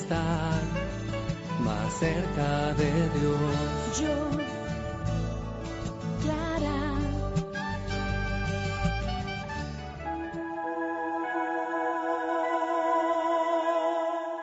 [0.00, 0.62] Estar
[1.60, 4.00] más cerca de Dios.
[4.00, 4.14] Yo,
[6.22, 6.80] Clara.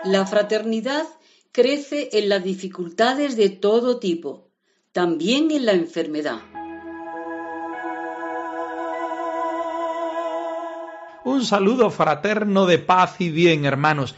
[0.03, 1.05] La fraternidad
[1.51, 4.49] crece en las dificultades de todo tipo,
[4.91, 6.39] también en la enfermedad.
[11.25, 14.15] Un saludo fraterno de paz y bien, hermanos.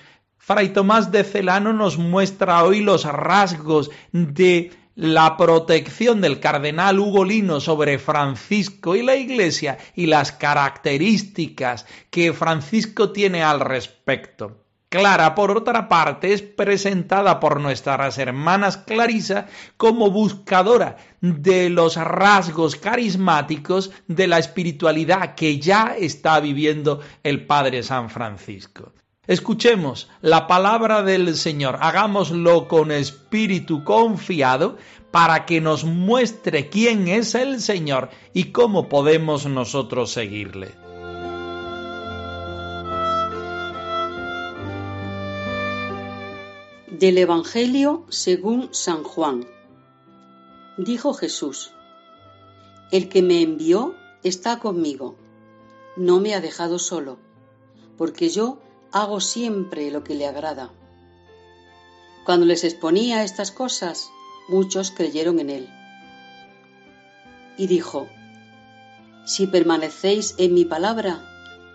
[0.49, 7.59] Fray Tomás de Celano nos muestra hoy los rasgos de la protección del cardenal Ugolino
[7.59, 14.63] sobre Francisco y la Iglesia y las características que Francisco tiene al respecto.
[14.89, 19.45] Clara, por otra parte, es presentada por nuestras hermanas Clarisa
[19.77, 27.83] como buscadora de los rasgos carismáticos de la espiritualidad que ya está viviendo el Padre
[27.83, 28.93] San Francisco.
[29.29, 34.75] Escuchemos la palabra del Señor, hagámoslo con espíritu confiado
[35.11, 40.71] para que nos muestre quién es el Señor y cómo podemos nosotros seguirle.
[46.87, 49.45] Del Evangelio según San Juan.
[50.77, 51.71] Dijo Jesús,
[52.91, 53.93] El que me envió
[54.23, 55.15] está conmigo,
[55.97, 57.19] no me ha dejado solo,
[57.95, 58.57] porque yo
[58.91, 60.71] hago siempre lo que le agrada.
[62.25, 64.09] Cuando les exponía estas cosas,
[64.47, 65.69] muchos creyeron en él.
[67.57, 68.07] Y dijo,
[69.25, 71.25] Si permanecéis en mi palabra,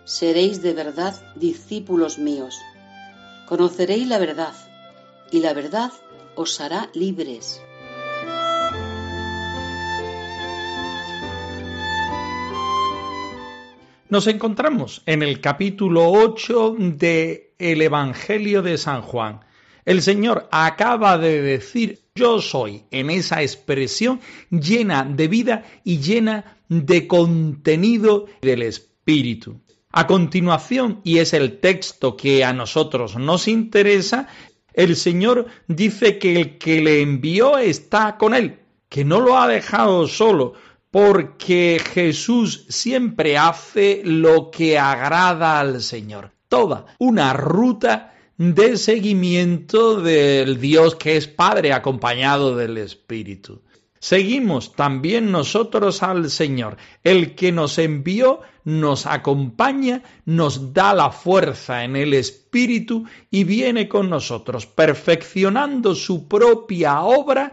[0.05, 2.59] seréis de verdad discípulos míos.
[3.49, 4.55] Conoceréis la verdad,
[5.31, 5.93] y la verdad
[6.37, 7.61] os hará libres.
[14.15, 19.41] Nos encontramos en el capítulo 8 de el Evangelio de San Juan.
[19.85, 24.21] El Señor acaba de decir yo soy en esa expresión
[24.51, 29.61] llena de vida y llena de contenido del Espíritu.
[29.91, 34.29] A continuación, y es el texto que a nosotros nos interesa,
[34.75, 39.49] el Señor dice que el que le envió está con él, que no lo ha
[39.49, 40.55] dejado solo,
[40.95, 46.31] porque Jesús siempre hace lo que agrada al Señor.
[46.47, 53.61] Toda una ruta de seguimiento del Dios que es Padre acompañado del Espíritu.
[53.99, 56.77] Seguimos también nosotros al Señor.
[57.03, 63.89] El que nos envió nos acompaña, nos da la fuerza en el Espíritu y viene
[63.89, 67.53] con nosotros, perfeccionando su propia obra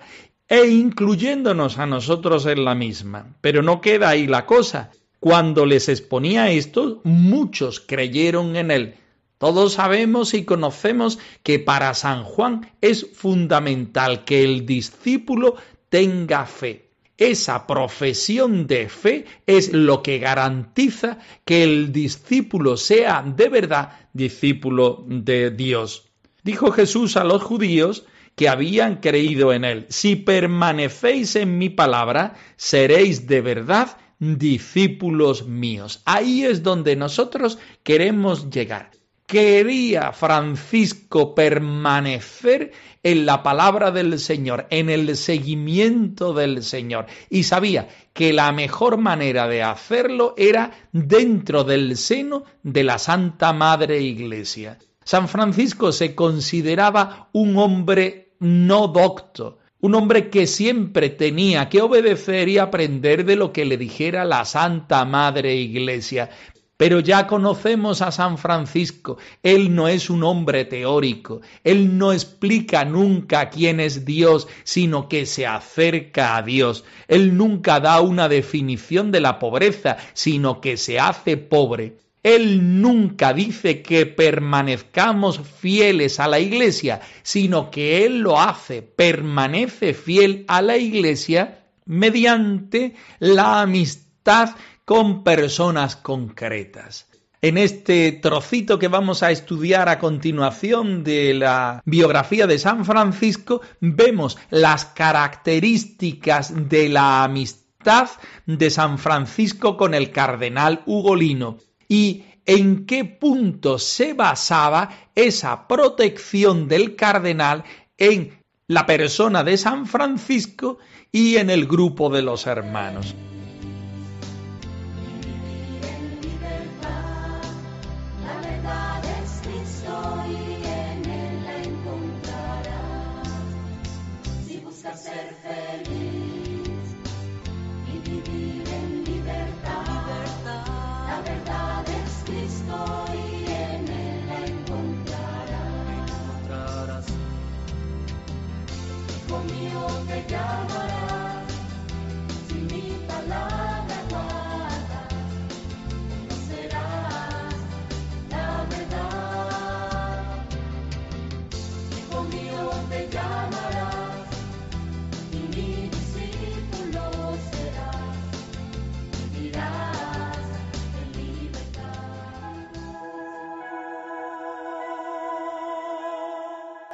[0.51, 3.37] e incluyéndonos a nosotros en la misma.
[3.39, 4.91] Pero no queda ahí la cosa.
[5.21, 8.95] Cuando les exponía esto, muchos creyeron en él.
[9.37, 15.55] Todos sabemos y conocemos que para San Juan es fundamental que el discípulo
[15.87, 16.89] tenga fe.
[17.15, 25.05] Esa profesión de fe es lo que garantiza que el discípulo sea de verdad discípulo
[25.07, 26.09] de Dios.
[26.43, 28.05] Dijo Jesús a los judíos
[28.35, 36.01] que habían creído en él, si permanecéis en mi palabra, seréis de verdad discípulos míos.
[36.05, 38.91] Ahí es donde nosotros queremos llegar.
[39.25, 47.87] Quería Francisco permanecer en la palabra del Señor, en el seguimiento del Señor, y sabía
[48.13, 54.77] que la mejor manera de hacerlo era dentro del seno de la Santa Madre Iglesia.
[55.03, 62.47] San Francisco se consideraba un hombre no docto, un hombre que siempre tenía que obedecer
[62.49, 66.29] y aprender de lo que le dijera la Santa Madre Iglesia,
[66.77, 69.17] pero ya conocemos a San Francisco.
[69.41, 71.41] Él no es un hombre teórico.
[71.63, 76.83] Él no explica nunca quién es Dios, sino que se acerca a Dios.
[77.07, 81.97] Él nunca da una definición de la pobreza, sino que se hace pobre.
[82.23, 89.95] Él nunca dice que permanezcamos fieles a la iglesia, sino que Él lo hace, permanece
[89.95, 97.07] fiel a la iglesia mediante la amistad con personas concretas.
[97.41, 103.61] En este trocito que vamos a estudiar a continuación de la biografía de San Francisco,
[103.79, 108.09] vemos las características de la amistad
[108.45, 111.57] de San Francisco con el cardenal Ugolino
[111.91, 117.65] y en qué punto se basaba esa protección del cardenal
[117.97, 120.77] en la persona de San Francisco
[121.11, 123.13] y en el grupo de los hermanos.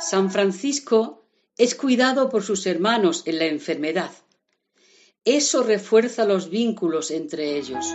[0.09, 1.25] San Francisco
[1.57, 4.11] es cuidado por sus hermanos en la enfermedad.
[5.25, 7.85] Eso refuerza los vínculos entre ellos.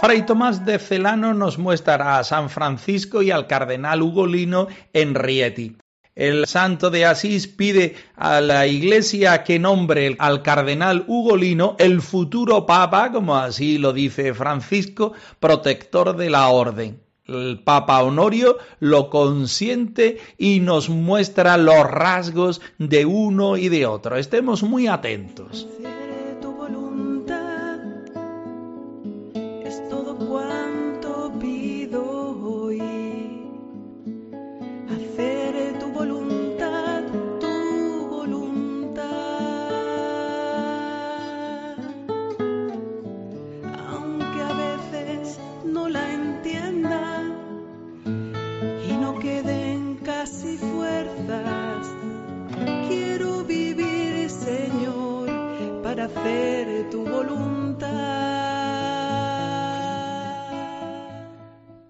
[0.00, 5.76] Fray Tomás de Celano nos muestra a San Francisco y al cardenal Ugolino en Rieti.
[6.14, 12.64] El santo de Asís pide a la iglesia que nombre al cardenal Ugolino el futuro
[12.64, 20.18] papa, como así lo dice Francisco, protector de la orden el Papa Honorio lo consiente
[20.36, 24.16] y nos muestra los rasgos de uno y de otro.
[24.16, 25.66] Estemos muy atentos.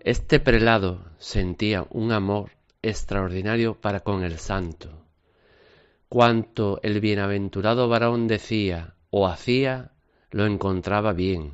[0.04, 2.50] Este prelado sentía un amor
[2.82, 4.90] extraordinario para con el santo.
[6.10, 9.92] Cuanto el bienaventurado varón decía o hacía,
[10.30, 11.52] lo encontraba bien,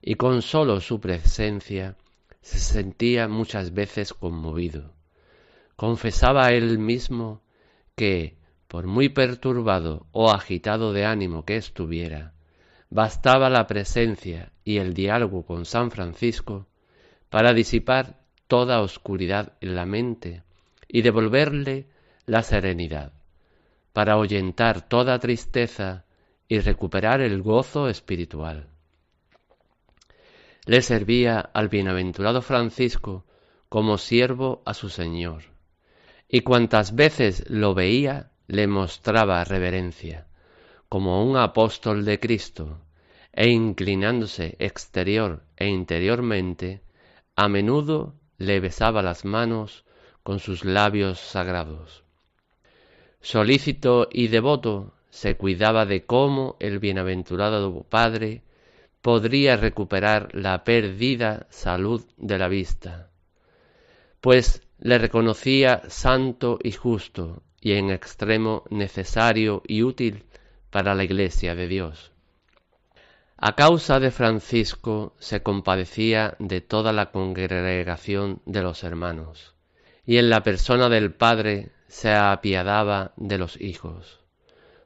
[0.00, 1.96] y con sólo su presencia
[2.42, 4.92] se sentía muchas veces conmovido.
[5.74, 7.42] Confesaba él mismo
[7.96, 8.36] que,
[8.68, 12.34] por muy perturbado o agitado de ánimo que estuviera,
[12.88, 16.68] bastaba la presencia y el diálogo con San Francisco
[17.30, 20.42] para disipar toda oscuridad en la mente
[20.88, 21.86] y devolverle
[22.26, 23.12] la serenidad,
[23.92, 26.04] para ahuyentar toda tristeza
[26.48, 28.68] y recuperar el gozo espiritual.
[30.66, 33.24] Le servía al bienaventurado Francisco
[33.68, 35.44] como siervo a su Señor,
[36.28, 40.26] y cuantas veces lo veía le mostraba reverencia,
[40.88, 42.80] como un apóstol de Cristo,
[43.32, 46.82] e inclinándose exterior e interiormente,
[47.40, 49.86] a menudo le besaba las manos
[50.22, 52.04] con sus labios sagrados.
[53.22, 58.42] Solícito y devoto se cuidaba de cómo el bienaventurado Padre
[59.00, 63.08] podría recuperar la perdida salud de la vista,
[64.20, 70.24] pues le reconocía santo y justo y en extremo necesario y útil
[70.68, 72.12] para la Iglesia de Dios.
[73.42, 79.54] A causa de Francisco se compadecía de toda la congregación de los hermanos,
[80.04, 84.20] y en la persona del Padre se apiadaba de los hijos.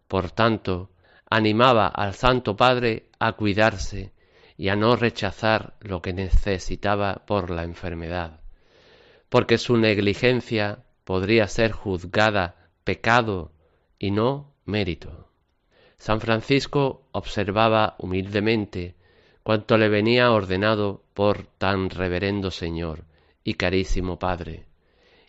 [0.07, 0.93] Por tanto,
[1.29, 4.13] animaba al Santo Padre a cuidarse
[4.57, 8.39] y a no rechazar lo que necesitaba por la enfermedad,
[9.31, 13.51] porque su negligencia podría ser juzgada pecado
[13.99, 15.34] y no mérito.
[16.05, 18.95] San Francisco observaba humildemente
[19.43, 23.05] cuanto le venía ordenado por tan reverendo Señor
[23.43, 24.67] y carísimo Padre,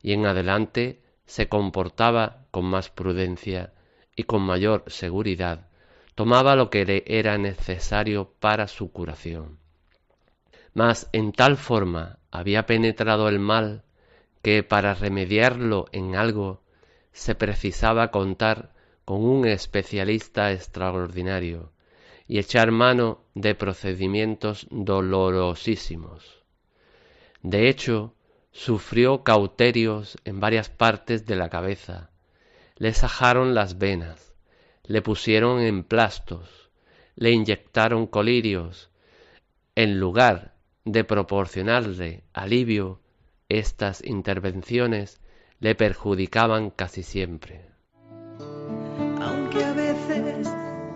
[0.01, 3.71] y en adelante se comportaba con más prudencia
[4.17, 5.69] y con mayor seguridad,
[6.13, 9.59] tomaba lo que le era necesario para su curación.
[10.73, 13.83] Mas en tal forma había penetrado el mal
[14.41, 16.63] que para remediarlo en algo
[17.13, 18.74] se precisaba contar
[19.05, 21.71] con un especialista extraordinario,
[22.27, 26.43] y echar mano de procedimientos dolorosísimos.
[27.43, 28.15] De hecho,
[28.51, 32.09] sufrió cauterios en varias partes de la cabeza,
[32.77, 34.33] le sajaron las venas,
[34.83, 36.71] le pusieron emplastos,
[37.15, 38.89] le inyectaron colirios,
[39.75, 43.01] en lugar de proporcionarle alivio,
[43.49, 45.21] estas intervenciones
[45.59, 47.74] le perjudicaban casi siempre.
[49.55, 50.49] Aunque a veces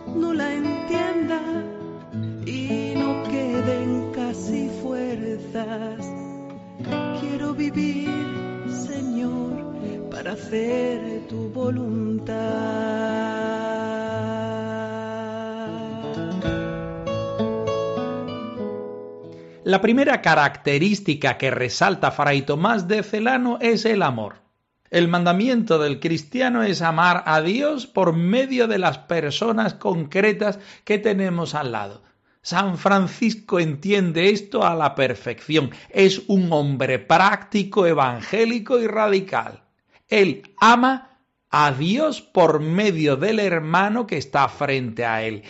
[0.08, 1.40] no la entienda
[2.46, 6.14] y no queden casi fuerzas,
[7.22, 8.10] quiero vivir,
[8.68, 12.36] Señor, para hacer tu voluntad.
[19.64, 24.49] La primera característica que resalta Fray Tomás de Celano es el amor.
[24.90, 30.98] El mandamiento del cristiano es amar a Dios por medio de las personas concretas que
[30.98, 32.04] tenemos al lado.
[32.42, 35.72] San Francisco entiende esto a la perfección.
[35.90, 39.64] Es un hombre práctico, evangélico y radical.
[40.08, 41.20] Él ama
[41.50, 45.44] a Dios por medio del hermano que está frente a él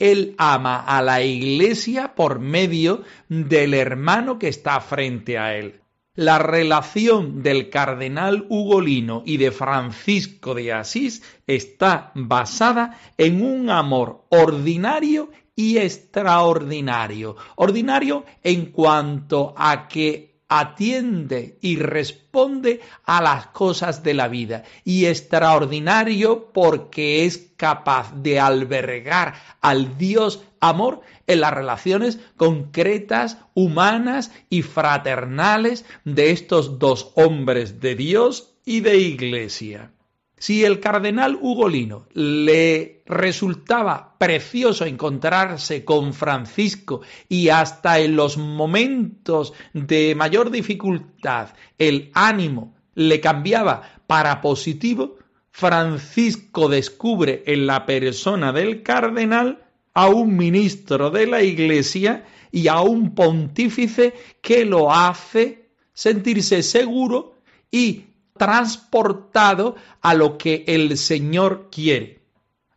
[0.00, 5.79] él ama a la iglesia por medio del hermano que está frente a él.
[6.20, 14.26] La relación del cardenal Ugolino y de Francisco de Asís está basada en un amor
[14.28, 17.36] ordinario y extraordinario.
[17.56, 25.06] Ordinario en cuanto a que atiende y responde a las cosas de la vida y
[25.06, 34.62] extraordinario porque es capaz de albergar al Dios amor en las relaciones concretas, humanas y
[34.62, 39.92] fraternales de estos dos hombres de Dios y de Iglesia.
[40.40, 49.52] Si el cardenal Ugolino le resultaba precioso encontrarse con Francisco y hasta en los momentos
[49.74, 55.18] de mayor dificultad el ánimo le cambiaba para positivo,
[55.50, 62.80] Francisco descubre en la persona del cardenal a un ministro de la Iglesia y a
[62.80, 67.34] un pontífice que lo hace sentirse seguro
[67.70, 68.04] y
[68.36, 72.20] transportado a lo que el Señor quiere.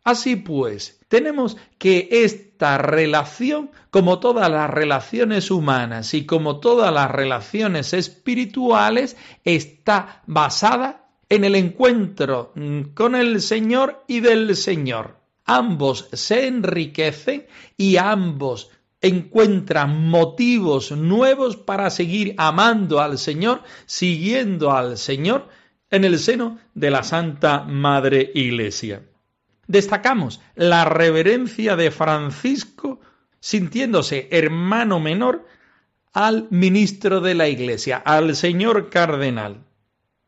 [0.03, 7.09] Así pues, tenemos que esta relación, como todas las relaciones humanas y como todas las
[7.09, 9.15] relaciones espirituales,
[9.45, 12.53] está basada en el encuentro
[12.93, 15.22] con el Señor y del Señor.
[15.45, 17.47] Ambos se enriquecen
[17.77, 18.71] y ambos
[19.01, 25.49] encuentran motivos nuevos para seguir amando al Señor, siguiendo al Señor
[25.91, 29.03] en el seno de la Santa Madre Iglesia.
[29.67, 32.99] Destacamos la reverencia de Francisco
[33.39, 35.45] sintiéndose hermano menor
[36.13, 39.65] al ministro de la Iglesia, al señor cardenal.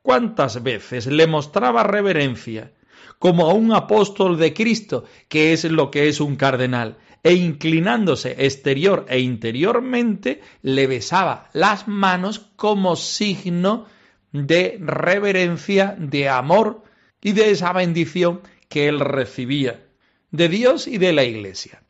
[0.02, 2.74] ¿Cuántas veces le mostraba reverencia
[3.20, 6.98] como a un apóstol de Cristo, que es lo que es un cardenal?
[7.26, 13.88] e inclinándose exterior e interiormente, le besaba las manos como signo
[14.32, 16.84] de reverencia, de amor
[17.24, 19.86] y de esa bendición que él recibía
[20.30, 21.82] de Dios y de la iglesia.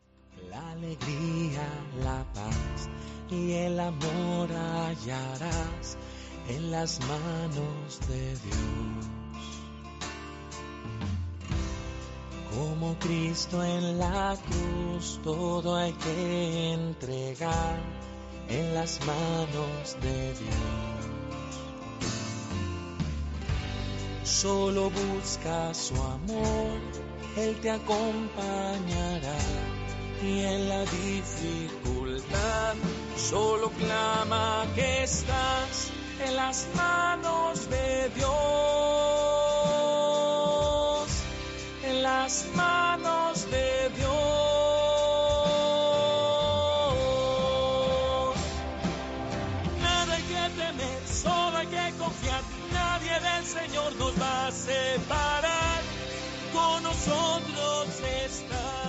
[0.50, 1.68] La alegría,
[2.02, 2.88] la paz
[3.30, 5.98] y el amor hallarás
[6.48, 9.15] en las manos de Dios.
[12.56, 17.78] Como Cristo en la cruz, todo hay que entregar
[18.48, 20.56] en las manos de Dios.
[24.22, 26.80] Solo busca su amor,
[27.36, 29.36] Él te acompañará.
[30.22, 32.74] Y en la dificultad,
[33.18, 35.90] solo clama que estás
[36.26, 39.25] en las manos de Dios
[42.54, 44.10] manos de Dios.
[49.80, 52.42] Nada hay que temer, solo hay que confiar.
[52.72, 55.80] Nadie del Señor nos va a separar.
[56.52, 58.86] Con nosotros está.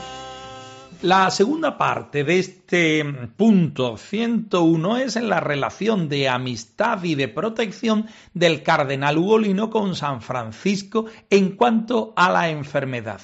[1.04, 3.06] La segunda parte de este
[3.38, 9.96] punto 101 es en la relación de amistad y de protección del cardenal Ugolino con
[9.96, 13.22] San Francisco en cuanto a la enfermedad.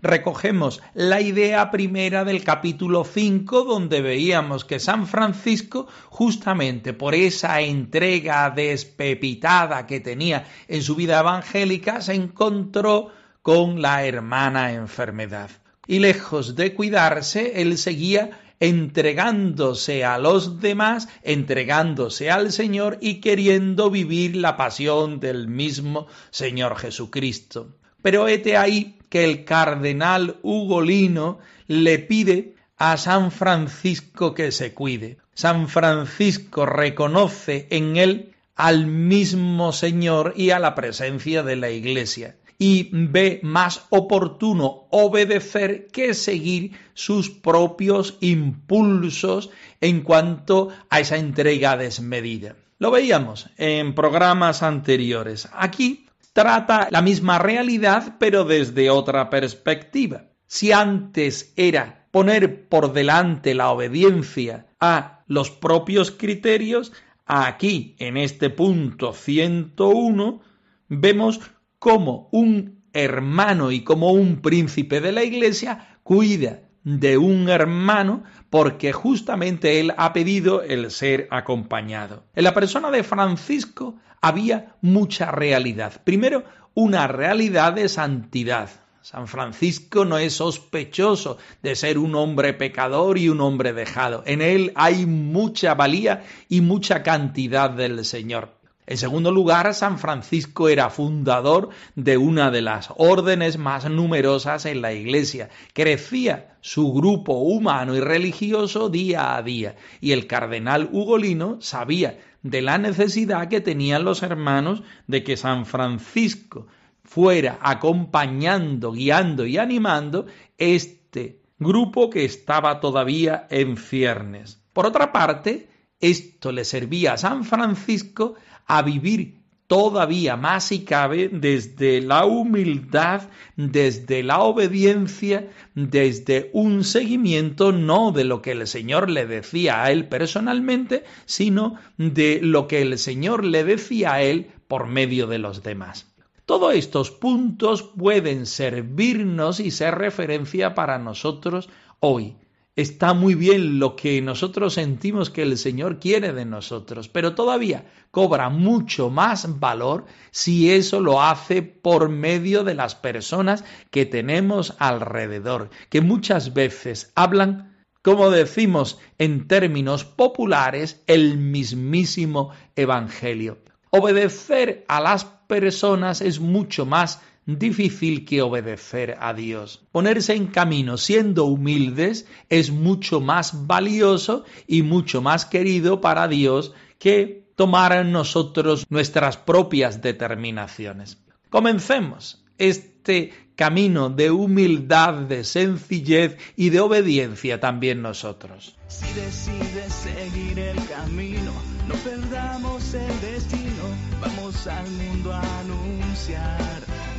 [0.00, 7.60] Recogemos la idea primera del capítulo 5 donde veíamos que San Francisco justamente por esa
[7.60, 13.10] entrega despepitada que tenía en su vida evangélica se encontró
[13.42, 15.50] con la hermana enfermedad
[15.86, 18.30] Y lejos de cuidarse, él seguía
[18.60, 26.76] entregándose a los demás, entregándose al Señor y queriendo vivir la pasión del mismo Señor
[26.76, 27.76] Jesucristo.
[28.02, 35.18] Pero hete ahí que el cardenal Ugolino le pide a San Francisco que se cuide.
[35.34, 42.36] San Francisco reconoce en él al mismo Señor y a la presencia de la Iglesia
[42.56, 49.50] y ve más oportuno obedecer que seguir sus propios impulsos
[49.82, 52.56] en cuanto a esa entrega desmedida.
[52.78, 55.50] Lo veíamos en programas anteriores.
[55.52, 60.30] Aquí trata la misma realidad pero desde otra perspectiva.
[60.46, 66.92] Si antes era poner por delante la obediencia a los propios criterios,
[67.24, 70.40] aquí en este punto 101
[70.88, 71.40] vemos
[71.78, 78.92] como un hermano y como un príncipe de la iglesia cuida de un hermano porque
[78.92, 82.24] justamente él ha pedido el ser acompañado.
[82.34, 86.00] En la persona de Francisco había mucha realidad.
[86.04, 88.70] Primero, una realidad de santidad.
[89.02, 94.22] San Francisco no es sospechoso de ser un hombre pecador y un hombre dejado.
[94.26, 98.61] En él hay mucha valía y mucha cantidad del Señor.
[98.92, 104.82] En segundo lugar, San Francisco era fundador de una de las órdenes más numerosas en
[104.82, 105.48] la Iglesia.
[105.72, 112.60] Crecía su grupo humano y religioso día a día, y el cardenal Ugolino sabía de
[112.60, 116.66] la necesidad que tenían los hermanos de que San Francisco
[117.02, 120.26] fuera acompañando, guiando y animando
[120.58, 124.62] este grupo que estaba todavía en ciernes.
[124.74, 128.34] Por otra parte, esto le servía a San Francisco
[128.66, 133.22] a vivir todavía más si cabe desde la humildad,
[133.56, 139.90] desde la obediencia, desde un seguimiento no de lo que el Señor le decía a
[139.90, 145.38] él personalmente, sino de lo que el Señor le decía a él por medio de
[145.38, 146.06] los demás.
[146.44, 151.70] Todos estos puntos pueden servirnos y ser referencia para nosotros
[152.00, 152.36] hoy
[152.74, 157.84] está muy bien lo que nosotros sentimos que el Señor quiere de nosotros, pero todavía
[158.10, 164.74] cobra mucho más valor si eso lo hace por medio de las personas que tenemos
[164.78, 173.58] alrededor, que muchas veces hablan, como decimos en términos populares, el mismísimo Evangelio.
[173.90, 179.84] Obedecer a las personas es mucho más difícil que obedecer a Dios.
[179.92, 186.72] Ponerse en camino siendo humildes es mucho más valioso y mucho más querido para Dios
[186.98, 191.18] que tomar en nosotros nuestras propias determinaciones.
[191.50, 198.76] Comencemos este camino de humildad, de sencillez y de obediencia también nosotros.
[198.88, 201.52] Si decides seguir el camino,
[201.88, 203.84] no perdamos el destino,
[204.20, 207.11] vamos al mundo a anunciar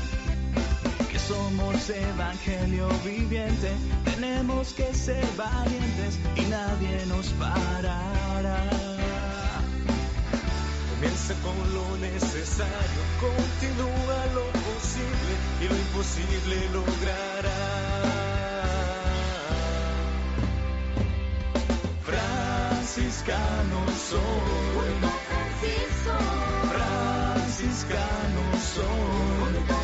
[1.28, 3.72] somos evangelio viviente,
[4.04, 8.70] tenemos que ser valientes y nadie nos parará.
[10.92, 17.62] Comienza con lo necesario, continúa lo posible y lo imposible logrará.
[22.04, 24.94] Franciscano soy.
[27.54, 29.83] Franciscano soy.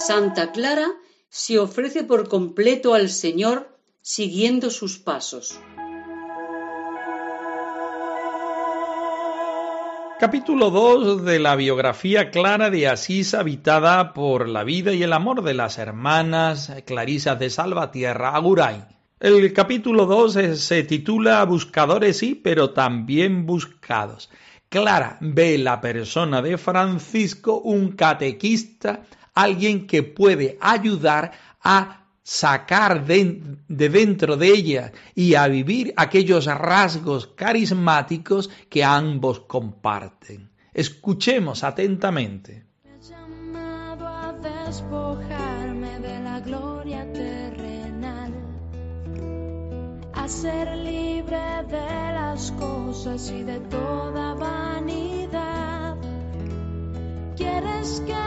[0.00, 0.88] Santa Clara
[1.28, 5.60] se ofrece por completo al Señor siguiendo sus pasos.
[10.18, 15.42] Capítulo 2 de la biografía clara de Asís habitada por la vida y el amor
[15.42, 18.82] de las hermanas Clarisas de Salvatierra Aguray.
[19.20, 24.30] El capítulo 2 se titula Buscadores sí, pero también buscados.
[24.70, 29.02] Clara ve la persona de Francisco un catequista
[29.42, 37.26] alguien que puede ayudar a sacar de, dentro de ella y a vivir aquellos rasgos
[37.26, 40.50] carismáticos que ambos comparten.
[40.72, 42.70] Escuchemos atentamente.
[50.30, 55.96] ser libre de las cosas y de toda vanidad.
[57.36, 58.19] ¿Quieres que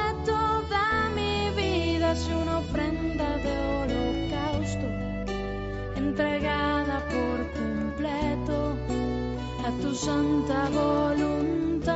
[9.93, 11.93] santa voluntad.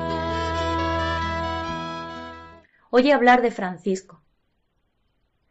[2.89, 4.21] Oye hablar de Francisco.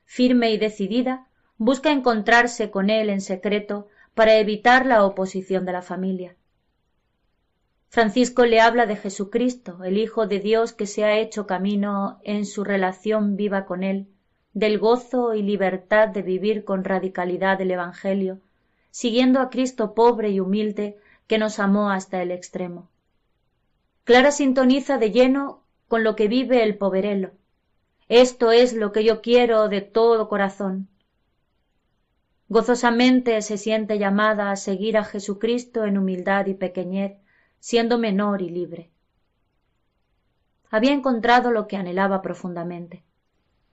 [0.05, 1.27] Firme y decidida,
[1.59, 6.37] busca encontrarse con él en secreto para evitar la oposición de la familia.
[7.89, 12.45] Francisco le habla de Jesucristo, el Hijo de Dios que se ha hecho camino en
[12.45, 14.09] su relación viva con Él,
[14.53, 18.41] del gozo y libertad de vivir con radicalidad el Evangelio,
[18.91, 22.89] siguiendo a Cristo pobre y humilde que nos amó hasta el extremo.
[24.05, 27.33] Clara sintoniza de lleno con lo que vive el poverelo.
[28.09, 30.89] Esto es lo que yo quiero de todo corazón.
[32.49, 37.19] Gozosamente se siente llamada a seguir a Jesucristo en humildad y pequeñez,
[37.59, 38.91] siendo menor y libre.
[40.71, 43.05] Había encontrado lo que anhelaba profundamente,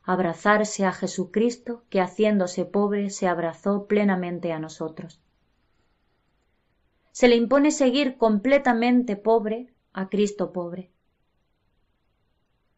[0.01, 5.22] abrazarse a Jesucristo que haciéndose pobre se abrazó plenamente a nosotros.
[7.13, 10.89] Se le impone seguir completamente pobre a Cristo pobre.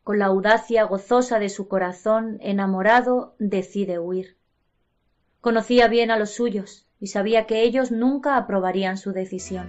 [0.04, 4.38] Con la audacia gozosa de su corazón enamorado decide huir.
[5.40, 9.68] Conocía bien a los suyos y sabía que ellos nunca aprobarían su decisión.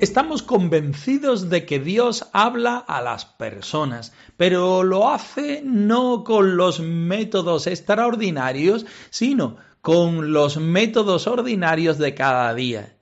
[0.00, 6.80] Estamos convencidos de que Dios habla a las personas, pero lo hace no con los
[6.80, 12.96] métodos extraordinarios, sino con los métodos ordinarios de cada día.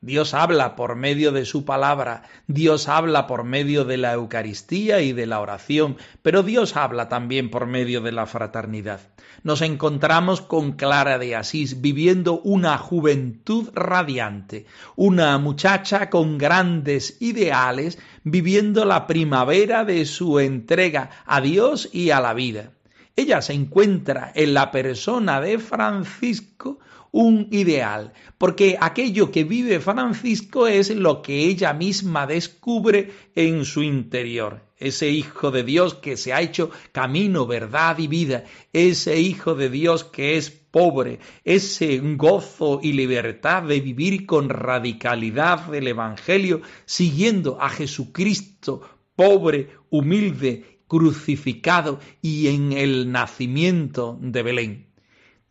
[0.00, 5.12] Dios habla por medio de su palabra, Dios habla por medio de la Eucaristía y
[5.12, 9.11] de la oración, pero Dios habla también por medio de la fraternidad.
[9.44, 17.98] Nos encontramos con Clara de Asís viviendo una juventud radiante, una muchacha con grandes ideales,
[18.22, 22.70] viviendo la primavera de su entrega a Dios y a la vida.
[23.16, 26.78] Ella se encuentra en la persona de Francisco
[27.10, 33.82] un ideal, porque aquello que vive Francisco es lo que ella misma descubre en su
[33.82, 34.62] interior.
[34.82, 39.70] Ese Hijo de Dios que se ha hecho camino, verdad y vida, ese Hijo de
[39.70, 47.60] Dios que es pobre, ese gozo y libertad de vivir con radicalidad del Evangelio, siguiendo
[47.60, 48.80] a Jesucristo,
[49.14, 54.86] pobre, humilde, crucificado y en el nacimiento de Belén.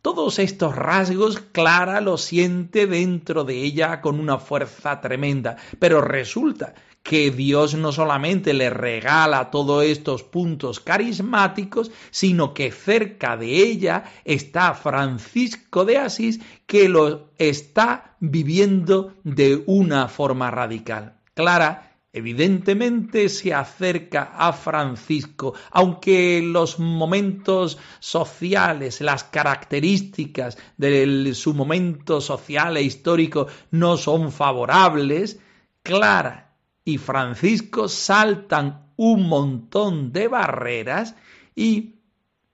[0.02, 6.74] Todos estos rasgos Clara los siente dentro de ella con una fuerza tremenda, pero resulta
[7.02, 14.04] que Dios no solamente le regala todos estos puntos carismáticos, sino que cerca de ella
[14.24, 21.16] está Francisco de Asís que lo está viviendo de una forma radical.
[21.34, 32.20] Clara Evidentemente se acerca a Francisco, aunque los momentos sociales, las características de su momento
[32.20, 35.40] social e histórico no son favorables,
[35.82, 36.51] Clara
[36.84, 41.16] y Francisco saltan un montón de barreras
[41.54, 41.96] y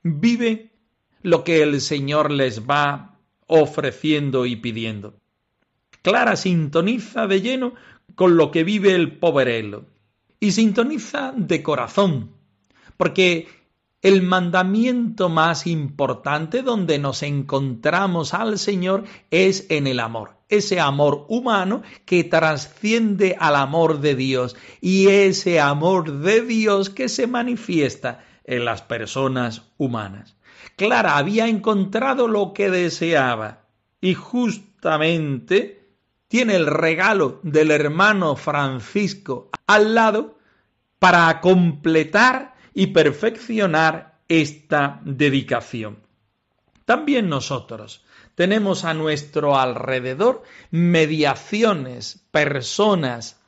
[0.02, 0.70] viven
[1.22, 5.14] lo que el Señor les va ofreciendo y pidiendo.
[6.02, 7.74] Clara sintoniza de lleno
[8.14, 9.86] con lo que vive el poverelo
[10.40, 12.30] y sintoniza de corazón,
[12.96, 13.48] porque
[14.00, 21.26] el mandamiento más importante donde nos encontramos al Señor es en el amor, ese amor
[21.28, 28.24] humano que trasciende al amor de Dios y ese amor de Dios que se manifiesta
[28.44, 30.37] en las personas humanas.
[30.76, 33.66] Clara había encontrado lo que deseaba
[34.00, 35.78] y justamente
[36.28, 40.38] tiene el regalo del hermano Francisco al lado
[40.98, 45.98] para completar y perfeccionar esta dedicación.
[46.84, 48.04] También nosotros
[48.38, 53.40] tenemos a nuestro alrededor mediaciones, personas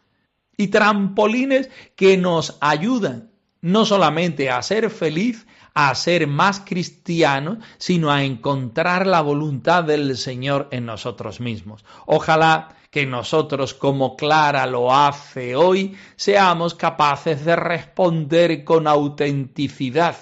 [0.56, 8.10] y trampolines que nos ayudan no solamente a ser feliz, a ser más cristianos, sino
[8.10, 11.84] a encontrar la voluntad del Señor en nosotros mismos.
[12.06, 20.16] Ojalá que nosotros, como Clara lo hace hoy, seamos capaces de responder con autenticidad.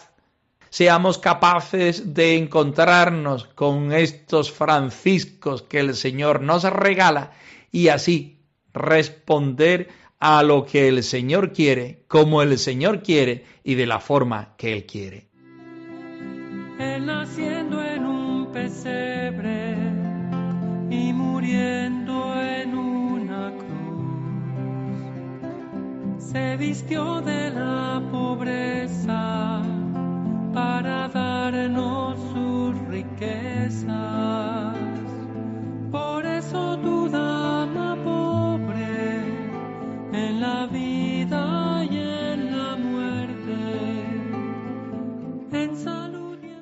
[0.70, 7.32] Seamos capaces de encontrarnos con estos franciscos que el Señor nos regala
[7.72, 8.38] y así
[8.74, 9.88] responder
[10.20, 14.72] a lo que el Señor quiere, como el Señor quiere y de la forma que
[14.72, 15.28] Él quiere.
[16.78, 19.74] Él naciendo en un pesebre
[20.90, 25.44] y muriendo en una cruz,
[26.30, 29.62] se vistió de la pobreza
[30.58, 33.86] para darnos sus riquezas.
[35.92, 37.96] Por eso tu dama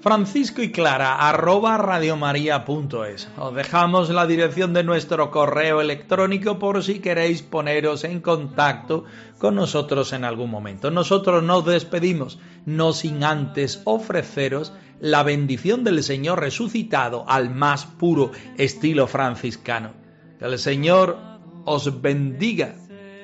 [0.07, 3.29] Francisco y Clara, arroba radiomaria.es.
[3.39, 9.03] Os dejamos la dirección de nuestro correo electrónico por si queréis poneros en contacto
[9.39, 10.93] con nosotros en algún momento.
[10.93, 18.31] Nosotros nos despedimos, no sin antes ofreceros la bendición del Señor resucitado al más puro
[18.59, 19.91] estilo franciscano.
[20.39, 21.19] Que el Señor
[21.65, 22.77] os bendiga,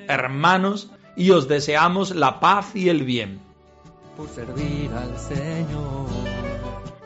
[0.09, 3.39] hermanos, y os deseamos la paz y el bien.
[4.17, 6.32] por servir al Señor.